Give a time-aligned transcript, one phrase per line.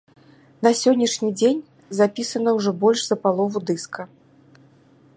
[0.67, 1.61] На сённяшні дзень
[1.99, 4.01] запісана ўжо больш за палову дыска.